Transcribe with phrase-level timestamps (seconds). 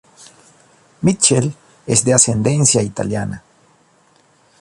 [1.01, 1.53] Mitchel
[1.85, 3.43] es de ascendencia italiana.